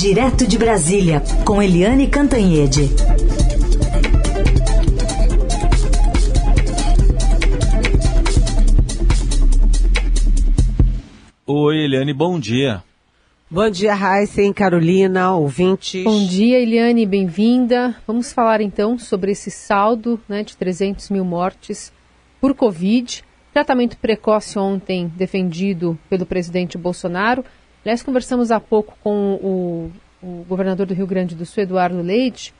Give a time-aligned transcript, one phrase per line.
[0.00, 2.88] Direto de Brasília, com Eliane Cantanhede.
[11.46, 12.82] Oi, Eliane, bom dia.
[13.50, 16.02] Bom dia, Heisen, Carolina, ouvintes.
[16.02, 17.94] Bom dia, Eliane, bem-vinda.
[18.06, 21.92] Vamos falar então sobre esse saldo né, de 300 mil mortes
[22.40, 23.22] por Covid.
[23.52, 27.44] Tratamento precoce ontem defendido pelo presidente Bolsonaro.
[27.84, 29.90] Aliás, conversamos há pouco com o,
[30.22, 32.52] o governador do Rio Grande do Sul, Eduardo Leite,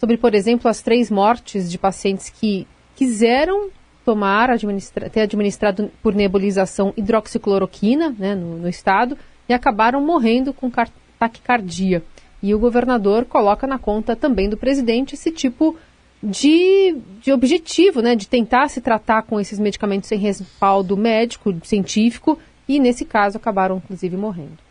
[0.00, 2.66] sobre, por exemplo, as três mortes de pacientes que
[2.96, 3.70] quiseram
[4.04, 9.16] tomar, administra ter administrado por nebulização hidroxicloroquina né, no, no estado
[9.48, 10.70] e acabaram morrendo com
[11.18, 12.02] taquicardia.
[12.42, 15.76] E o governador coloca na conta também do presidente esse tipo
[16.22, 22.38] de, de objetivo, né, de tentar se tratar com esses medicamentos sem respaldo médico, científico,
[22.68, 24.63] e nesse caso acabaram inclusive morrendo.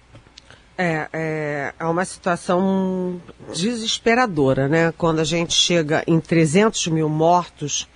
[0.84, 3.22] É, é, é uma situação
[3.56, 4.94] desesperadora, né?
[4.98, 7.88] Quando a gente chega em 300 mil mortos,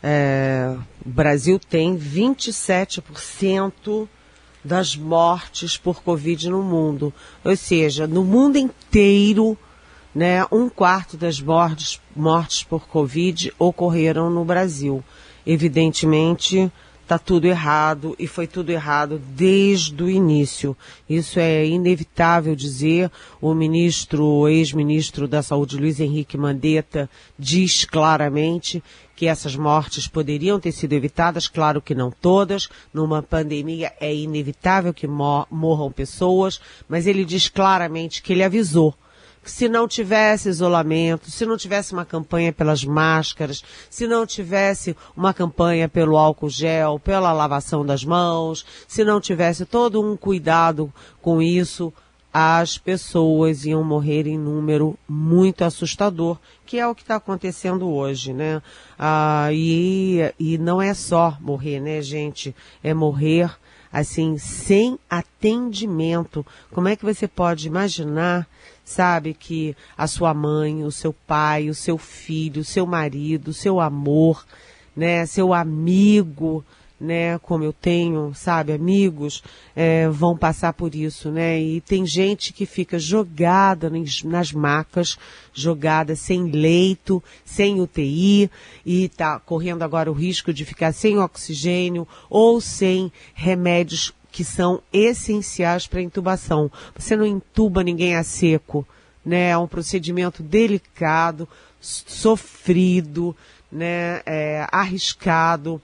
[0.00, 0.72] é,
[1.04, 4.08] o Brasil tem 27%
[4.64, 7.12] das mortes por Covid no mundo.
[7.44, 9.58] Ou seja, no mundo inteiro,
[10.14, 15.02] né, um quarto das mortes, mortes por Covid ocorreram no Brasil.
[15.44, 16.70] Evidentemente,
[17.02, 20.76] está tudo errado e foi tudo errado desde o início.
[21.08, 23.10] Isso é inevitável dizer.
[23.40, 28.82] O ministro, ex-ministro da Saúde, Luiz Henrique Mandetta, diz claramente
[29.14, 32.68] que essas mortes poderiam ter sido evitadas, claro que não todas.
[32.92, 38.94] Numa pandemia é inevitável que morram pessoas, mas ele diz claramente que ele avisou
[39.44, 45.34] se não tivesse isolamento, se não tivesse uma campanha pelas máscaras, se não tivesse uma
[45.34, 51.42] campanha pelo álcool gel, pela lavação das mãos, se não tivesse todo um cuidado com
[51.42, 51.92] isso,
[52.32, 58.32] as pessoas iam morrer em número muito assustador, que é o que está acontecendo hoje,
[58.32, 58.62] né?
[58.98, 62.56] Ah, e, e não é só morrer, né, gente?
[62.82, 63.54] É morrer,
[63.92, 66.46] assim, sem atendimento.
[66.72, 68.48] Como é que você pode imaginar,
[68.82, 73.54] sabe, que a sua mãe, o seu pai, o seu filho, o seu marido, o
[73.54, 74.46] seu amor,
[74.96, 76.64] né, seu amigo,
[77.02, 79.42] né, como eu tenho, sabe, amigos,
[79.74, 83.90] é, vão passar por isso, né, e tem gente que fica jogada
[84.24, 85.18] nas, macas,
[85.52, 88.48] jogada sem leito, sem UTI,
[88.86, 94.80] e está correndo agora o risco de ficar sem oxigênio ou sem remédios que são
[94.92, 96.70] essenciais para intubação.
[96.96, 98.86] Você não intuba ninguém a seco,
[99.26, 101.48] né, é um procedimento delicado,
[101.80, 103.36] sofrido,
[103.72, 105.82] né, é, arriscado,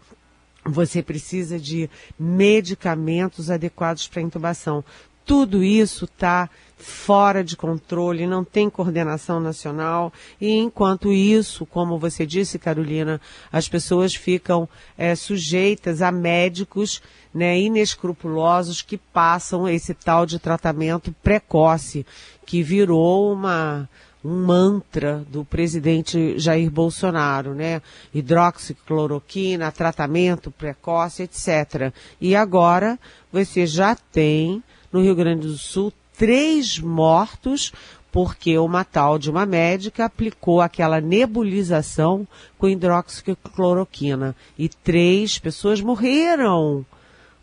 [0.69, 4.85] você precisa de medicamentos adequados para intubação.
[5.25, 6.49] Tudo isso está
[6.79, 13.21] fora de controle, não tem coordenação nacional e enquanto isso, como você disse, Carolina,
[13.53, 17.03] as pessoas ficam é, sujeitas a médicos
[17.35, 22.07] né, inescrupulosos que passam esse tal de tratamento precoce,
[22.47, 23.89] que virou uma
[24.25, 27.81] um mantra do presidente Jair Bolsonaro, né?
[28.13, 31.93] Hidroxicloroquina, tratamento precoce, etc.
[32.21, 32.99] E agora
[33.33, 34.63] você já tem
[34.93, 37.73] no Rio Grande do Sul três mortos
[38.11, 46.85] porque uma tal de uma médica aplicou aquela nebulização com hidroxicloroquina e três pessoas morreram.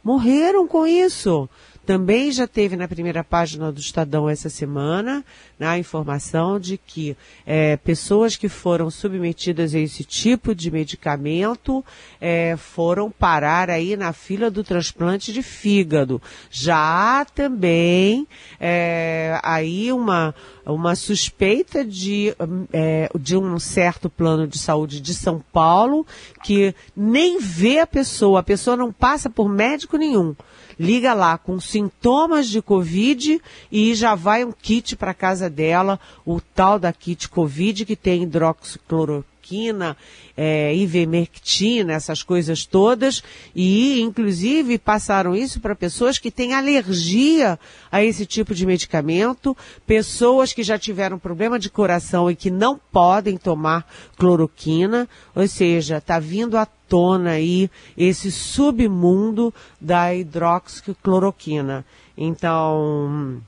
[0.03, 1.49] Morreram com isso.
[1.85, 5.23] Também já teve na primeira página do Estadão essa semana
[5.59, 7.15] né, a informação de que
[7.45, 11.85] é, pessoas que foram submetidas a esse tipo de medicamento
[12.19, 16.19] é, foram parar aí na fila do transplante de fígado.
[16.49, 16.77] Já
[17.21, 18.27] há também
[18.59, 20.33] é, aí uma,
[20.65, 22.35] uma suspeita de,
[22.73, 26.03] é, de um certo plano de saúde de São Paulo
[26.43, 30.35] que nem vê a pessoa, a pessoa não passa por médico nenhum
[30.79, 33.41] liga lá com sintomas de Covid
[33.71, 38.23] e já vai um kit para casa dela, o tal da kit Covid que tem
[38.23, 39.95] hidroxicloroquina cloroquina,
[40.35, 43.23] é, ivermectina, essas coisas todas,
[43.55, 47.59] e inclusive passaram isso para pessoas que têm alergia
[47.91, 49.55] a esse tipo de medicamento,
[49.85, 53.87] pessoas que já tiveram problema de coração e que não podem tomar
[54.17, 61.85] cloroquina, ou seja, está vindo à tona aí esse submundo da hidroxicloroquina.
[62.17, 63.41] Então,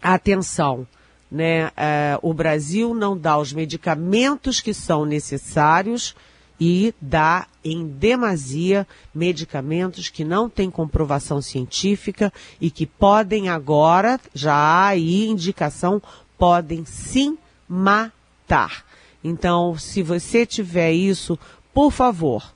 [0.00, 0.86] atenção
[1.32, 6.14] né, é, o Brasil não dá os medicamentos que são necessários
[6.60, 12.30] e dá em demasia medicamentos que não têm comprovação científica
[12.60, 16.02] e que podem agora, já há aí indicação,
[16.36, 18.84] podem sim matar.
[19.24, 21.38] Então, se você tiver isso,
[21.72, 22.52] por favor,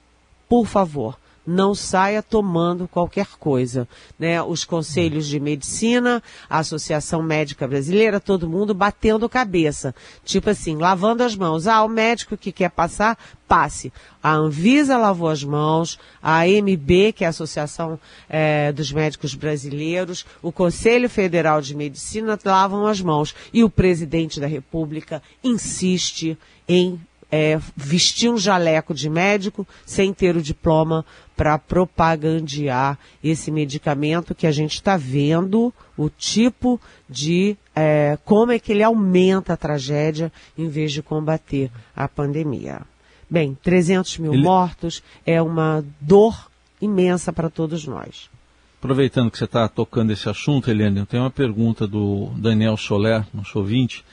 [0.46, 3.88] por favor, não saia tomando qualquer coisa.
[4.18, 4.42] Né?
[4.42, 9.94] Os conselhos de medicina, a Associação Médica Brasileira, todo mundo batendo cabeça.
[10.24, 11.66] Tipo assim, lavando as mãos.
[11.66, 13.16] Ah, o médico que quer passar,
[13.46, 13.92] passe.
[14.22, 20.26] A Anvisa lavou as mãos, a AMB, que é a Associação é, dos Médicos Brasileiros,
[20.42, 23.34] o Conselho Federal de Medicina lavam as mãos.
[23.52, 26.36] E o presidente da República insiste
[26.68, 27.00] em
[27.36, 31.04] é, vestir um jaleco de médico sem ter o diploma
[31.36, 38.58] para propagandear esse medicamento que a gente está vendo o tipo de é, como é
[38.58, 42.80] que ele aumenta a tragédia em vez de combater a pandemia.
[43.28, 44.42] Bem, 300 mil ele...
[44.42, 46.50] mortos é uma dor
[46.80, 48.30] imensa para todos nós.
[48.78, 53.26] Aproveitando que você está tocando esse assunto, Helene, eu tenho uma pergunta do Daniel Soler,
[53.34, 54.04] nosso ouvinte.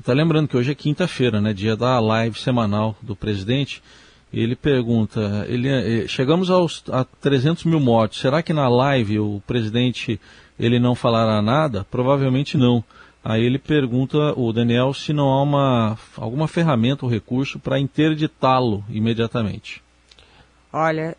[0.00, 3.82] Está lembrando que hoje é quinta-feira, né, dia da live semanal do presidente.
[4.32, 9.42] Ele pergunta, ele, eh, chegamos aos, a 300 mil mortes, será que na live o
[9.46, 10.18] presidente
[10.58, 11.86] ele não falará nada?
[11.90, 12.82] Provavelmente não.
[13.22, 18.82] Aí ele pergunta, o Daniel, se não há uma, alguma ferramenta ou recurso para interditá-lo
[18.88, 19.82] imediatamente.
[20.72, 21.14] Olha,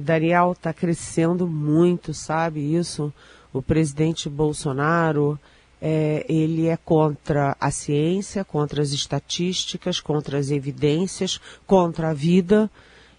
[0.00, 3.12] Daniel está crescendo muito, sabe isso?
[3.52, 5.38] O presidente Bolsonaro,
[5.86, 12.70] é, ele é contra a ciência, contra as estatísticas, contra as evidências, contra a vida.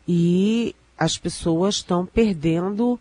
[0.07, 2.99] E as pessoas estão perdendo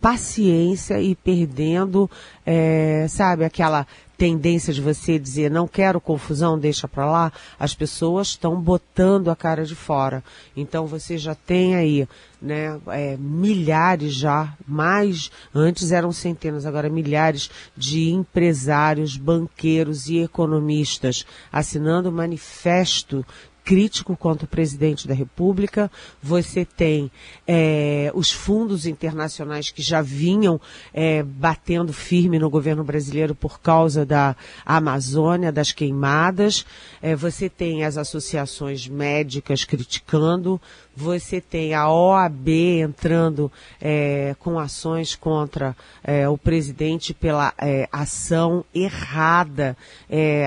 [0.00, 2.10] paciência e perdendo,
[2.44, 8.28] é, sabe, aquela tendência de você dizer não quero confusão, deixa para lá, as pessoas
[8.28, 10.24] estão botando a cara de fora.
[10.56, 12.08] Então você já tem aí,
[12.40, 21.26] né, é, milhares já, mais, antes eram centenas, agora milhares de empresários, banqueiros e economistas
[21.52, 23.24] assinando manifesto
[23.66, 25.90] crítico contra o presidente da República,
[26.22, 27.10] você tem
[27.44, 30.60] é, os fundos internacionais que já vinham
[30.94, 36.64] é, batendo firme no governo brasileiro por causa da Amazônia, das queimadas,
[37.02, 40.60] é, você tem as associações médicas criticando,
[40.94, 42.48] você tem a OAB
[42.80, 49.76] entrando é, com ações contra é, o presidente pela é, ação errada,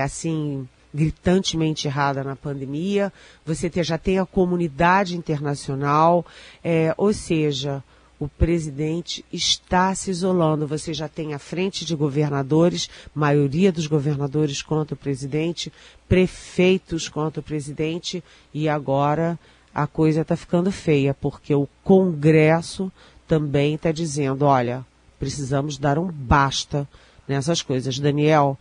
[0.02, 3.12] assim, gritantemente errada na pandemia,
[3.44, 6.26] você já tem a comunidade internacional,
[6.62, 7.82] é, ou seja,
[8.18, 10.66] o presidente está se isolando.
[10.66, 15.72] Você já tem a frente de governadores, maioria dos governadores contra o presidente,
[16.06, 18.22] prefeitos contra o presidente,
[18.52, 19.38] e agora
[19.74, 22.92] a coisa está ficando feia, porque o Congresso
[23.26, 24.84] também está dizendo, olha,
[25.18, 26.86] precisamos dar um basta
[27.26, 27.98] nessas coisas.
[27.98, 28.58] Daniel,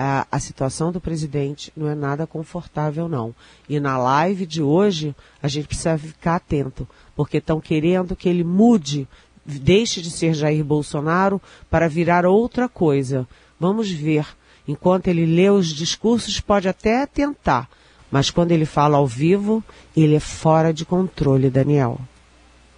[0.00, 3.34] a, a situação do presidente não é nada confortável, não.
[3.68, 8.42] E na live de hoje, a gente precisa ficar atento, porque estão querendo que ele
[8.42, 9.06] mude,
[9.44, 13.28] deixe de ser Jair Bolsonaro para virar outra coisa.
[13.58, 14.26] Vamos ver.
[14.66, 17.68] Enquanto ele lê os discursos, pode até tentar,
[18.10, 19.62] mas quando ele fala ao vivo,
[19.94, 22.00] ele é fora de controle, Daniel.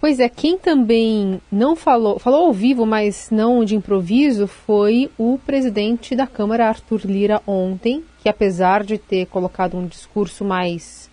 [0.03, 5.39] Pois é, quem também não falou, falou ao vivo, mas não de improviso, foi o
[5.45, 11.09] presidente da Câmara, Arthur Lira, ontem, que apesar de ter colocado um discurso mais.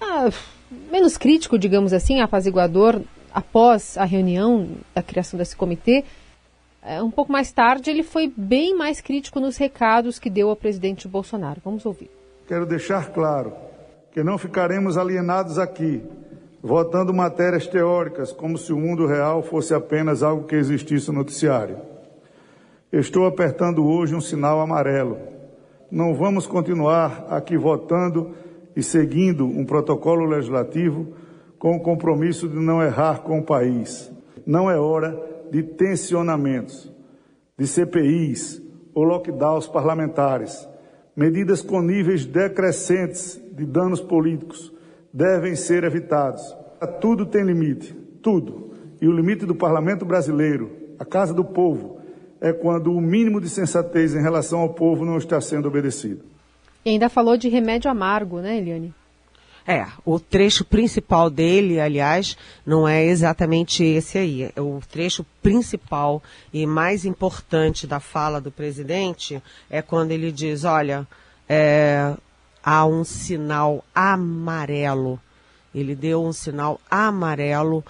[0.00, 0.30] Ah,
[0.92, 3.00] menos crítico, digamos assim, apaziguador,
[3.34, 6.04] após a reunião da criação desse comitê,
[6.84, 10.54] é, um pouco mais tarde ele foi bem mais crítico nos recados que deu ao
[10.54, 11.60] presidente Bolsonaro.
[11.64, 12.08] Vamos ouvir.
[12.46, 13.52] Quero deixar claro
[14.12, 16.00] que não ficaremos alienados aqui
[16.62, 21.78] votando matérias teóricas como se o mundo real fosse apenas algo que existisse no noticiário.
[22.92, 25.18] Estou apertando hoje um sinal amarelo.
[25.90, 28.32] Não vamos continuar aqui votando
[28.76, 31.14] e seguindo um protocolo legislativo
[31.58, 34.10] com o compromisso de não errar com o país.
[34.46, 35.18] Não é hora
[35.50, 36.92] de tensionamentos,
[37.58, 38.62] de CPIs
[38.94, 40.68] ou lockdowns parlamentares,
[41.16, 44.72] medidas com níveis decrescentes de danos políticos
[45.12, 46.42] devem ser evitados.
[47.00, 48.74] Tudo tem limite, tudo.
[49.00, 52.00] E o limite do parlamento brasileiro, a casa do povo,
[52.40, 56.24] é quando o mínimo de sensatez em relação ao povo não está sendo obedecido.
[56.84, 58.94] E ainda falou de remédio amargo, né, Eliane?
[59.66, 64.50] É, o trecho principal dele, aliás, não é exatamente esse aí.
[64.56, 70.64] É o trecho principal e mais importante da fala do presidente é quando ele diz:
[70.64, 71.06] olha,
[71.48, 72.14] é,
[72.62, 75.20] há um sinal amarelo
[75.74, 77.84] ele deu um sinal amarelo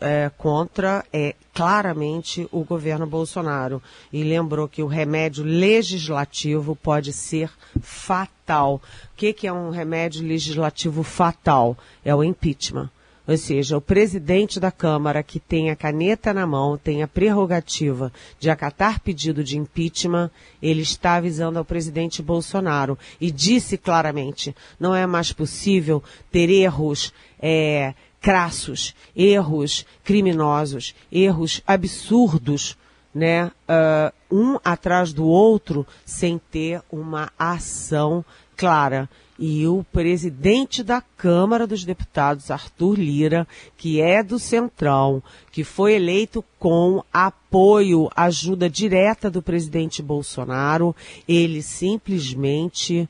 [0.00, 7.50] é, contra é, claramente o governo Bolsonaro e lembrou que o remédio legislativo pode ser
[7.80, 8.74] fatal.
[8.74, 11.76] O que, que é um remédio legislativo fatal?
[12.04, 12.90] É o impeachment.
[13.26, 18.12] Ou seja, o presidente da Câmara, que tem a caneta na mão, tem a prerrogativa
[18.40, 22.98] de acatar pedido de impeachment, ele está avisando ao presidente Bolsonaro.
[23.20, 26.02] E disse claramente: não é mais possível
[26.32, 32.76] ter erros é, crassos, erros criminosos, erros absurdos,
[33.14, 38.24] né, uh, um atrás do outro, sem ter uma ação
[38.56, 39.08] clara
[39.38, 45.94] e o presidente da Câmara dos Deputados, Arthur Lira, que é do Centrão, que foi
[45.94, 50.94] eleito com apoio, ajuda direta do presidente Bolsonaro,
[51.26, 53.08] ele simplesmente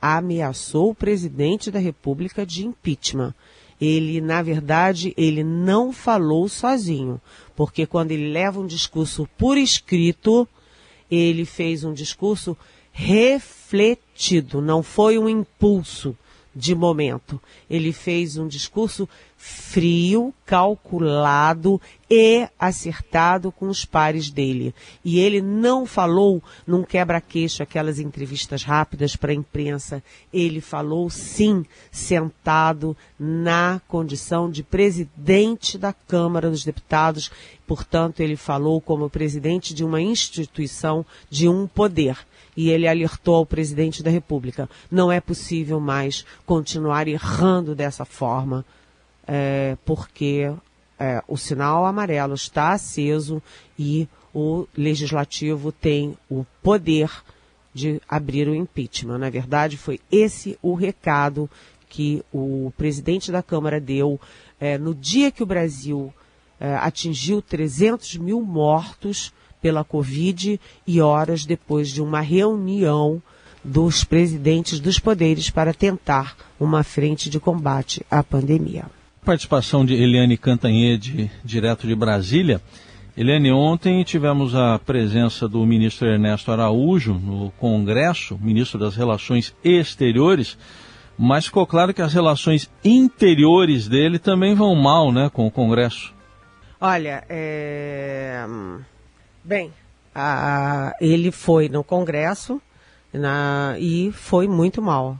[0.00, 3.34] ameaçou o presidente da República de impeachment.
[3.80, 7.20] Ele, na verdade, ele não falou sozinho,
[7.54, 10.48] porque quando ele leva um discurso por escrito,
[11.10, 12.56] ele fez um discurso
[12.98, 16.16] refletido, não foi um impulso
[16.52, 17.40] de momento.
[17.70, 24.74] Ele fez um discurso frio, calculado e acertado com os pares dele.
[25.04, 30.02] E ele não falou num quebra-queixo, aquelas entrevistas rápidas para a imprensa.
[30.32, 37.30] Ele falou sim, sentado na condição de presidente da Câmara dos Deputados.
[37.64, 42.26] Portanto, ele falou como presidente de uma instituição de um poder
[42.58, 48.64] e ele alertou ao presidente da República: não é possível mais continuar errando dessa forma,
[49.24, 50.52] é, porque
[50.98, 53.40] é, o sinal amarelo está aceso
[53.78, 57.08] e o legislativo tem o poder
[57.72, 59.18] de abrir o impeachment.
[59.18, 61.48] Na verdade, foi esse o recado
[61.88, 64.20] que o presidente da Câmara deu
[64.58, 66.12] é, no dia que o Brasil
[66.58, 73.22] é, atingiu 300 mil mortos pela Covid e horas depois de uma reunião
[73.64, 78.86] dos presidentes dos poderes para tentar uma frente de combate à pandemia.
[79.24, 82.62] Participação de Eliane Cantanhede, direto de Brasília.
[83.16, 90.56] Eliane, ontem tivemos a presença do ministro Ernesto Araújo no Congresso, ministro das Relações Exteriores,
[91.18, 96.14] mas ficou claro que as relações interiores dele também vão mal né, com o Congresso.
[96.80, 98.46] Olha, é...
[99.48, 99.72] Bem,
[101.00, 102.60] ele foi no Congresso
[103.10, 105.18] na, e foi muito mal.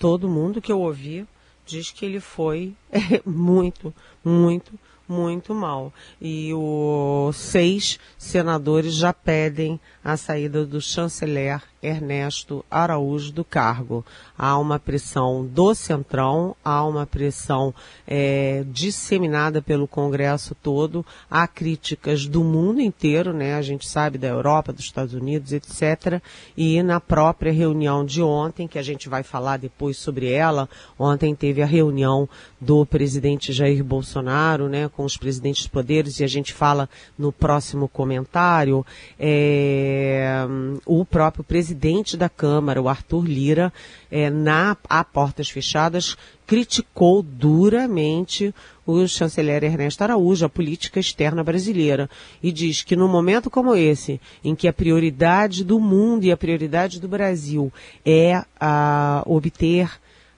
[0.00, 1.24] Todo mundo que eu ouvi
[1.64, 3.94] diz que ele foi é, muito,
[4.24, 4.72] muito,
[5.08, 5.94] muito mal.
[6.20, 14.04] E os seis senadores já pedem a saída do chanceler Ernesto Araújo do cargo.
[14.36, 17.74] Há uma pressão do Centrão, há uma pressão
[18.06, 23.54] é, disseminada pelo Congresso todo, há críticas do mundo inteiro, né?
[23.54, 26.20] A gente sabe da Europa, dos Estados Unidos, etc.
[26.56, 30.68] E na própria reunião de ontem, que a gente vai falar depois sobre ela,
[30.98, 32.28] ontem teve a reunião
[32.60, 37.30] do presidente Jair Bolsonaro, né, com os presidentes dos poderes, e a gente fala no
[37.30, 38.84] próximo comentário,
[39.18, 40.44] é,
[40.84, 43.70] o próprio presidente presidente da Câmara, o Arthur Lira,
[44.10, 48.54] é, na, a portas fechadas, criticou duramente
[48.86, 52.08] o chanceler Ernesto Araújo, a política externa brasileira,
[52.42, 56.38] e diz que no momento como esse, em que a prioridade do mundo e a
[56.38, 57.70] prioridade do Brasil
[58.02, 59.90] é a, obter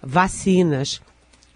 [0.02, 1.00] vacinas,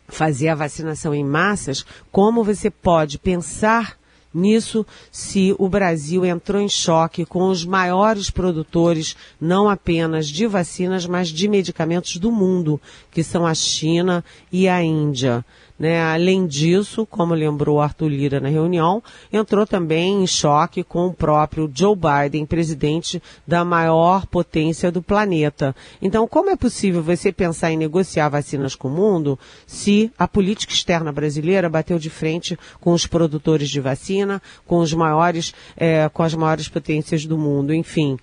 [0.06, 3.98] fazer a vacinação em massas, como você pode pensar
[4.34, 11.06] nisso se o Brasil entrou em choque com os maiores produtores, não apenas de vacinas,
[11.06, 15.44] mas de medicamentos do mundo, que são a China e a Índia.
[15.76, 16.00] Né?
[16.00, 19.02] Além disso, como lembrou Arthur Lira na reunião,
[19.32, 25.74] entrou também em choque com o próprio Joe Biden, presidente da maior potência do planeta.
[26.00, 30.72] Então, como é possível você pensar em negociar vacinas com o mundo se a política
[30.72, 36.22] externa brasileira bateu de frente com os produtores de vacina, com os maiores, é, com
[36.22, 38.16] as maiores potências do mundo, enfim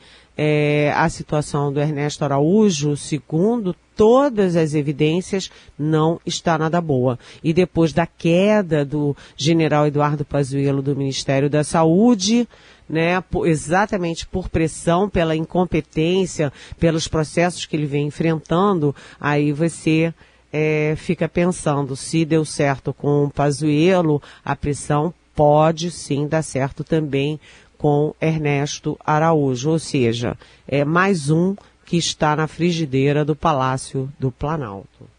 [0.43, 7.19] é, a situação do Ernesto Araújo, segundo todas as evidências, não está nada boa.
[7.43, 12.49] E depois da queda do general Eduardo Pazuello do Ministério da Saúde,
[12.89, 20.11] né, exatamente por pressão, pela incompetência, pelos processos que ele vem enfrentando, aí você
[20.51, 26.83] é, fica pensando se deu certo com o Pazuello, a pressão pode sim dar certo
[26.83, 27.39] também
[27.81, 34.31] com Ernesto Araújo, ou seja, é mais um que está na frigideira do Palácio do
[34.31, 35.09] Planalto.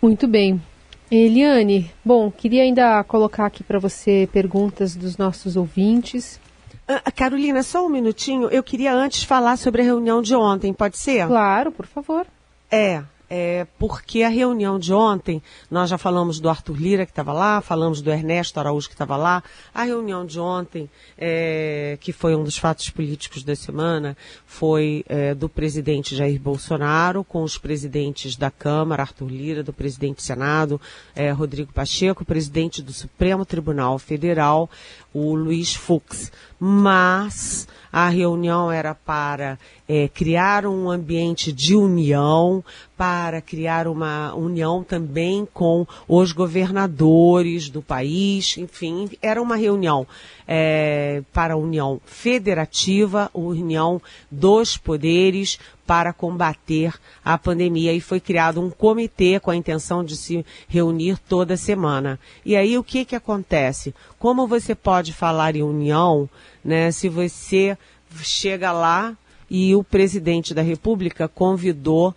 [0.00, 0.62] Muito bem.
[1.10, 6.40] Eliane, bom, queria ainda colocar aqui para você perguntas dos nossos ouvintes.
[6.86, 8.46] Ah, Carolina, só um minutinho.
[8.50, 11.26] Eu queria antes falar sobre a reunião de ontem, pode ser?
[11.26, 12.24] Claro, por favor.
[12.70, 17.32] É, é, porque a reunião de ontem, nós já falamos do Arthur Lira que estava
[17.32, 19.40] lá, falamos do Ernesto Araújo que estava lá.
[19.72, 25.32] A reunião de ontem, é, que foi um dos fatos políticos da semana, foi é,
[25.32, 30.80] do presidente Jair Bolsonaro com os presidentes da Câmara, Arthur Lira, do presidente do Senado,
[31.14, 34.68] é, Rodrigo Pacheco, presidente do Supremo Tribunal Federal,
[35.14, 36.32] o Luiz Fux.
[36.58, 39.58] Mas a reunião era para
[39.88, 42.62] é, criar um ambiente de união,
[43.00, 50.06] para criar uma união também com os governadores do país, enfim, era uma reunião
[50.46, 56.92] é, para a união federativa, união dos poderes para combater
[57.24, 62.20] a pandemia e foi criado um comitê com a intenção de se reunir toda semana.
[62.44, 63.94] E aí o que que acontece?
[64.18, 66.28] Como você pode falar em união,
[66.62, 67.78] né, se você
[68.20, 69.16] chega lá
[69.48, 72.14] e o presidente da República convidou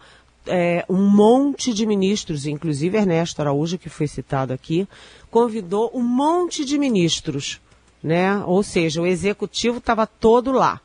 [0.48, 4.88] é, um monte de ministros, inclusive Ernesto Araújo, que foi citado aqui,
[5.30, 7.62] convidou um monte de ministros,
[8.02, 8.38] né?
[8.46, 10.82] Ou seja, o executivo estava todo lá.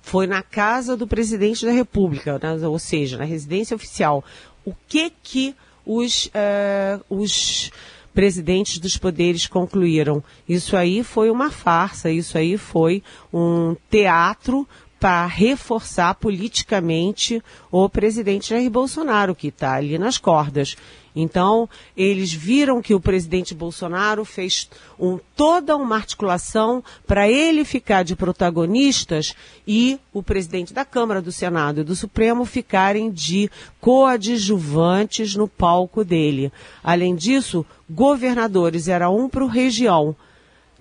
[0.00, 2.66] Foi na casa do presidente da República, né?
[2.66, 4.24] ou seja, na residência oficial.
[4.64, 5.54] O que que
[5.86, 7.70] os, é, os
[8.12, 10.22] presidentes dos poderes concluíram?
[10.48, 14.66] Isso aí foi uma farsa, isso aí foi um teatro
[15.02, 17.42] para reforçar politicamente
[17.72, 20.76] o presidente Jair Bolsonaro, que está ali nas cordas.
[21.14, 28.04] Então, eles viram que o presidente Bolsonaro fez um, toda uma articulação para ele ficar
[28.04, 29.34] de protagonistas
[29.66, 36.04] e o presidente da Câmara, do Senado e do Supremo ficarem de coadjuvantes no palco
[36.04, 36.52] dele.
[36.80, 40.14] Além disso, governadores, era um para o região.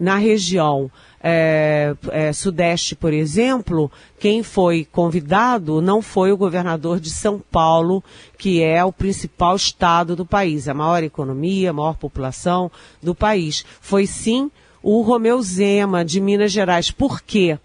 [0.01, 0.89] Na região,
[1.22, 8.03] é, é, Sudeste, por exemplo, quem foi convidado não foi o governador de São Paulo,
[8.36, 13.64] que é o principal estado do país, a maior economia, a maior população do país.
[13.79, 14.50] Foi sim
[14.81, 16.90] o Romeu Zema, de Minas Gerais.
[16.90, 17.59] Por quê?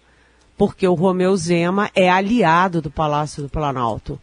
[0.55, 4.19] Porque o Romeu Zema é aliado do Palácio do Planalto.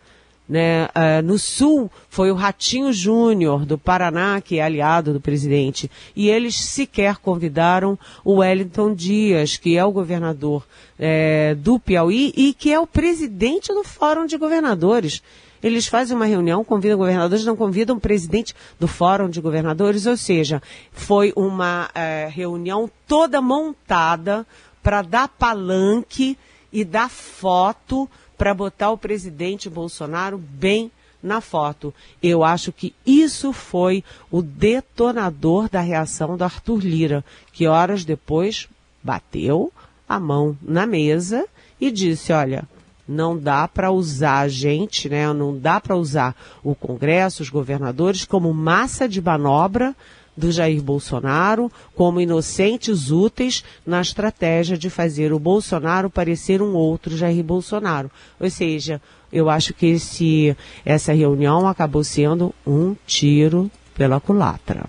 [0.47, 0.85] Né?
[0.87, 6.29] Uh, no sul foi o Ratinho Júnior do Paraná, que é aliado do presidente, e
[6.29, 10.67] eles sequer convidaram o Wellington Dias, que é o governador
[10.99, 15.23] é, do Piauí e que é o presidente do Fórum de Governadores.
[15.63, 20.15] Eles fazem uma reunião, convidam governadores, não convidam o presidente do Fórum de Governadores, ou
[20.15, 24.47] seja, foi uma é, reunião toda montada
[24.83, 26.37] para dar palanque
[26.71, 30.91] e dar foto para botar o presidente Bolsonaro bem
[31.23, 31.93] na foto.
[32.23, 38.69] Eu acho que isso foi o detonador da reação do Arthur Lira, que horas depois
[39.03, 39.73] bateu
[40.09, 41.47] a mão na mesa
[41.81, 42.65] e disse: olha,
[43.09, 45.33] não dá para usar a gente, né?
[45.33, 49.95] Não dá para usar o Congresso, os governadores como massa de manobra
[50.37, 57.17] do Jair Bolsonaro como inocentes úteis na estratégia de fazer o Bolsonaro parecer um outro
[57.17, 58.11] Jair Bolsonaro.
[58.41, 59.01] Ou seja,
[59.33, 64.85] eu acho que esse, essa reunião acabou sendo um tiro pela culatra.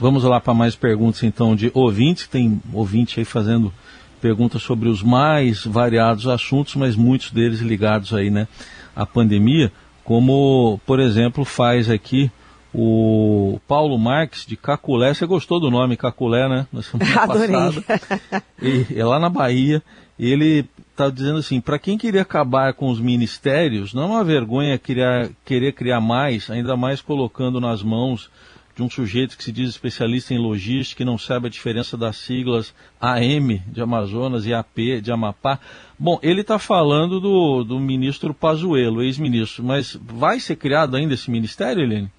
[0.00, 2.26] Vamos lá para mais perguntas então de ouvintes.
[2.26, 3.72] Tem ouvinte aí fazendo
[4.20, 8.48] perguntas sobre os mais variados assuntos, mas muitos deles ligados aí, né,
[8.96, 9.70] à pandemia,
[10.02, 12.30] como, por exemplo, faz aqui
[12.74, 15.14] o Paulo Marques de Caculé.
[15.14, 16.66] Você gostou do nome Caculé, né?
[16.72, 17.48] Na semana Adorei.
[17.48, 18.42] passada.
[18.60, 19.80] E, é lá na Bahia.
[20.18, 24.76] Ele está dizendo assim: para quem queria acabar com os ministérios, não é uma vergonha
[24.76, 28.28] criar, querer criar mais, ainda mais colocando nas mãos
[28.76, 32.16] de um sujeito que se diz especialista em logística e não sabe a diferença das
[32.16, 35.60] siglas AM de Amazonas e AP de Amapá.
[35.96, 41.30] Bom, ele está falando do, do ministro Pazuello, ex-ministro, mas vai ser criado ainda esse
[41.30, 42.10] ministério, Helene?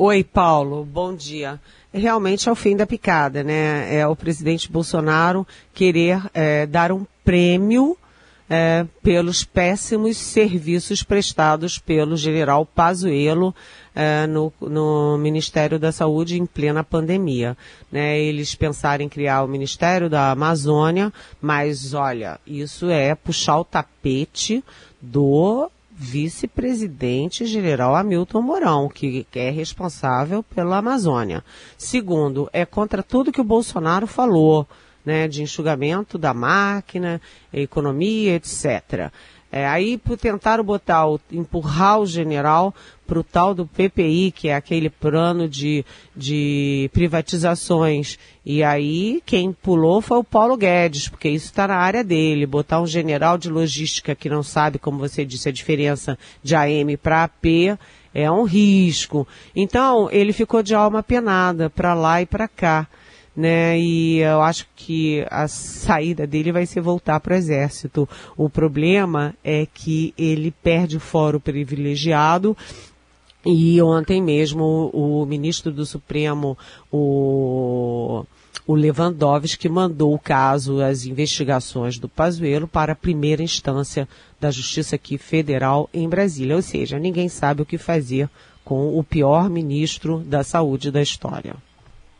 [0.00, 1.60] Oi, Paulo, bom dia.
[1.92, 3.92] Realmente é o fim da picada, né?
[3.92, 7.98] É o presidente Bolsonaro querer é, dar um prêmio
[8.48, 13.52] é, pelos péssimos serviços prestados pelo general Pazuello
[13.92, 17.56] é, no, no, Ministério da Saúde em plena pandemia.
[17.90, 18.20] Né?
[18.20, 24.62] Eles pensaram em criar o Ministério da Amazônia, mas olha, isso é puxar o tapete
[25.02, 31.44] do vice-presidente general Hamilton Mourão, que é responsável pela Amazônia.
[31.76, 34.66] Segundo, é contra tudo que o Bolsonaro falou,
[35.04, 37.20] né, de enxugamento da máquina,
[37.52, 39.10] economia, etc.
[39.50, 42.72] É, aí tentaram botar, empurrar o general
[43.08, 45.82] para o tal do PPI, que é aquele plano de,
[46.14, 48.18] de privatizações.
[48.44, 52.44] E aí quem pulou foi o Paulo Guedes, porque isso está na área dele.
[52.44, 56.98] Botar um general de logística que não sabe, como você disse, a diferença de AM
[56.98, 57.78] para AP
[58.12, 59.26] é um risco.
[59.56, 62.86] Então ele ficou de alma penada para lá e para cá
[63.38, 63.78] né?
[63.78, 68.08] E eu acho que a saída dele vai ser voltar para o exército.
[68.36, 72.56] O problema é que ele perde o fórum privilegiado
[73.44, 76.58] e ontem mesmo o, ministro do Supremo,
[76.90, 78.24] o,
[78.66, 84.08] o Lewandowski, mandou o caso, as investigações do Pazuello para a primeira instância
[84.40, 86.56] da Justiça aqui federal em Brasília.
[86.56, 88.28] Ou seja, ninguém sabe o que fazer
[88.64, 91.56] com o pior ministro da saúde da história.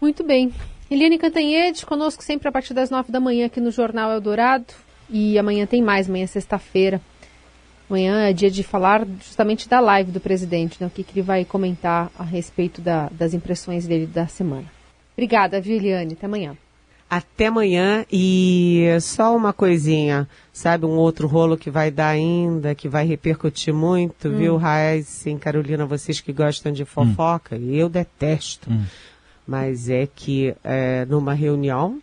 [0.01, 0.53] Muito bem.
[0.91, 4.73] Eliane Cantanhede, conosco sempre a partir das nove da manhã aqui no Jornal Eldorado.
[5.11, 7.01] E amanhã tem mais, amanhã é sexta-feira.
[7.89, 10.87] Amanhã é dia de falar justamente da live do presidente, né?
[10.87, 14.67] o que, que ele vai comentar a respeito da, das impressões dele da semana.
[15.17, 16.13] Obrigada, viu, Eliane?
[16.13, 16.57] Até amanhã.
[17.11, 22.87] Até amanhã e só uma coisinha, sabe, um outro rolo que vai dar ainda, que
[22.87, 24.37] vai repercutir muito, hum.
[24.37, 27.71] viu, Raiz e Carolina, vocês que gostam de fofoca, hum.
[27.73, 28.71] eu detesto.
[28.71, 28.85] Hum
[29.49, 32.03] mas é que é, numa reunião,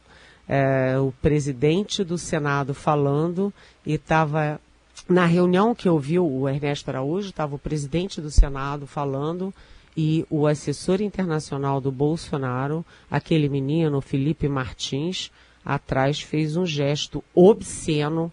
[0.49, 3.53] é, o presidente do Senado falando
[3.85, 4.59] e estava
[5.07, 9.53] na reunião que ouviu o Ernesto Araújo, estava o presidente do Senado falando
[9.95, 15.31] e o assessor internacional do Bolsonaro, aquele menino, Felipe Martins,
[15.63, 18.31] atrás fez um gesto obsceno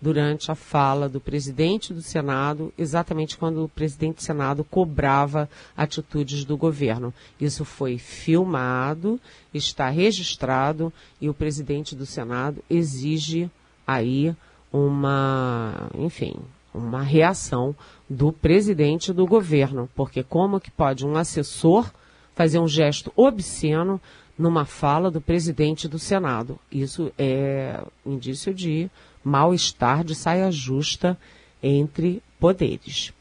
[0.00, 6.44] durante a fala do presidente do Senado, exatamente quando o presidente do Senado cobrava atitudes
[6.44, 7.12] do governo.
[7.40, 9.18] Isso foi filmado,
[9.52, 13.50] está registrado e o presidente do Senado exige
[13.86, 14.34] aí
[14.74, 16.34] uma, enfim,
[16.74, 17.76] uma reação
[18.10, 21.88] do presidente do governo, porque como que pode um assessor
[22.34, 24.00] fazer um gesto obsceno
[24.36, 26.58] numa fala do presidente do Senado?
[26.72, 28.90] Isso é indício de
[29.22, 31.16] mal-estar de saia justa
[31.62, 33.12] entre poderes.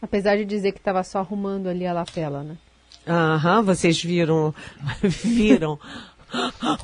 [0.00, 2.56] Apesar de dizer que estava só arrumando ali a lapela, né?
[3.06, 4.54] Aham, vocês viram,
[5.02, 5.76] viram.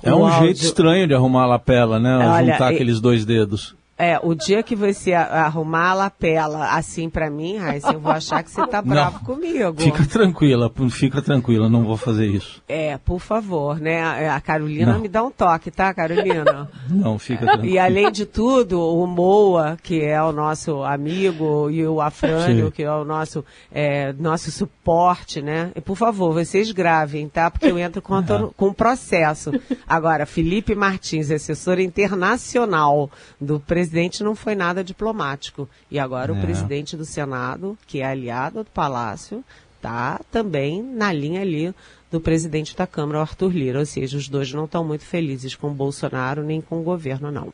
[0.03, 0.47] É um áudio.
[0.47, 2.17] jeito estranho de arrumar a lapela, né?
[2.17, 3.79] Olha, Juntar aqueles dois dedos.
[4.01, 8.43] É, o dia que você arrumar a lapela assim para mim, Raíssa, eu vou achar
[8.43, 9.79] que você tá bravo não, comigo.
[9.79, 12.63] Fica tranquila, fica tranquila, não vou fazer isso.
[12.67, 14.31] É, por favor, né?
[14.31, 15.01] A Carolina não.
[15.01, 16.71] me dá um toque, tá, Carolina?
[16.89, 17.75] não, fica tranquila.
[17.75, 22.71] E além de tudo, o Moa, que é o nosso amigo, e o Afrânio, Sim.
[22.71, 25.73] que é o nosso, é, nosso suporte, né?
[25.77, 27.51] E, por favor, vocês gravem, tá?
[27.51, 28.51] Porque eu entro com, uhum.
[28.57, 29.53] com processo.
[29.87, 35.69] Agora, Felipe Martins, assessor internacional do presidente presidente não foi nada diplomático.
[35.91, 36.39] E agora é.
[36.39, 39.45] o presidente do Senado, que é aliado do Palácio,
[39.77, 41.75] está também na linha ali
[42.11, 43.81] do presidente da Câmara, Arthur Lira.
[43.81, 47.31] Ou seja, os dois não estão muito felizes com o Bolsonaro nem com o governo,
[47.31, 47.53] não.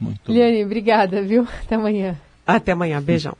[0.00, 1.46] Muito Liane, obrigada, viu?
[1.62, 2.18] Até amanhã.
[2.46, 3.02] Até amanhã.
[3.02, 3.36] Beijão.